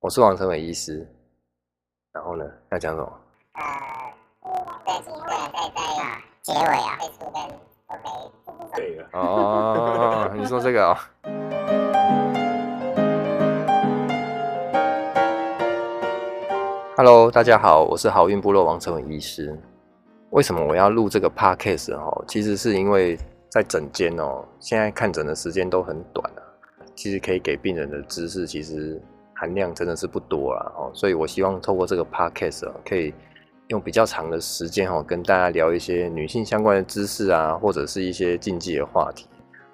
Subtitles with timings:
[0.00, 1.08] 我是王成伟医师。
[2.12, 3.12] 然后呢，要讲什么？
[3.54, 3.62] 呃，
[4.84, 5.08] 对，对，
[5.52, 5.80] 在在
[6.42, 7.42] 结尾啊，会出跟
[7.86, 8.30] OK，
[8.76, 10.96] 对了，哦， 你说这个哦。
[16.98, 19.58] Hello，大家好，我是好运部落王成伟医师。
[20.30, 22.22] 为什么我要录这个 Podcast 哦？
[22.28, 23.18] 其实是因为
[23.48, 26.42] 在诊间哦，现在看诊的时间都很短啊。
[26.94, 29.00] 其实可以给病人的知识，其实
[29.36, 30.90] 含量真的是不多啦哦。
[30.94, 33.12] 所以我希望透过这个 Podcast，可以
[33.68, 39.26] 用比较长的时间哦，跟大家聊一些女性相关的知识啊，或者是一些禁忌的话题，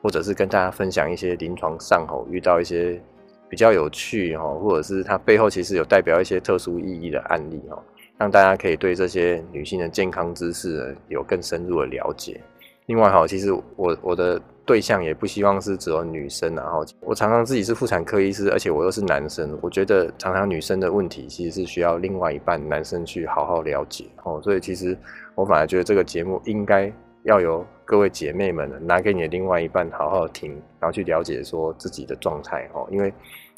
[0.03, 3.01] 或者是跟大家分享一些临床上哦遇到一些
[3.49, 7.83] 比较有趣哦，或者是它背后其实有代表一些特殊意义的案例哦。
[8.19, 12.41] 让大家可以对这些女性的健康知识有更深入的了解。
[12.87, 24.41] 另外哈，其实我我的对象也不希望是只有女生，然后我常常自己是妇产科医师，而且我又是男生，我觉得常常女生的问题其实是需要另外一半男生去好好了解哦。
[24.43, 24.97] 所以其实
[25.35, 26.93] 我反而觉得这个节目应该
[27.25, 33.13] 要由各位姐妹们拿给你的另外一半好好听，然后去了解说自己的状态哦，因为。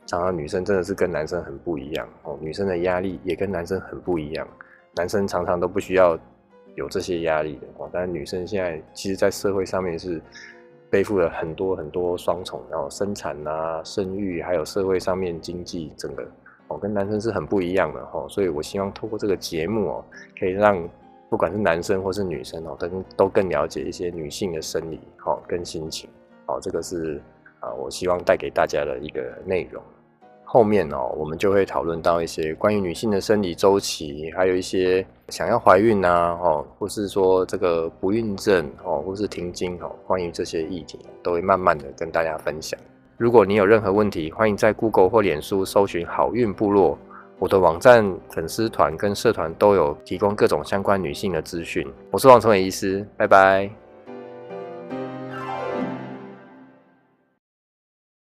[0.07, 4.47] 常常女生真的是跟男生很不一样哦，女生的压力也跟男生很不一样。
[4.97, 6.15] 男生常常都不需要
[6.75, 10.21] 有这些压力的哦，但是女生现在其实，在社会上面是
[10.95, 16.25] 背负了很多很多双重，然后生产啊、生育，还有社会上面经济整个
[16.69, 18.29] 哦，跟男生是很不一样的哦。
[18.29, 20.05] 所以我希望透过这个节目哦，
[20.39, 20.89] 可以让
[21.29, 26.09] 不管是男生或是女生哦，跟都更了解一些女性的生理哦跟心情
[26.47, 27.21] 哦，这个是
[27.59, 29.83] 啊，我希望带给大家的一个内容。
[30.55, 42.79] 后面哦，我们就会讨论到一些关于女性的生理周期，还有一些想要怀孕啊，哦，或是说这个不孕症哦，或是停经哦，关于这些议题，都会慢慢的跟大家分享。
[43.17, 46.97] 如果你有任何问题，欢迎在 Google 或脸书搜寻“好运部落”，
[47.41, 51.85] 我的网站、粉丝团跟社团都有提供各种相关女性的资讯。
[52.13, 53.84] 我是王成伟医师，拜拜。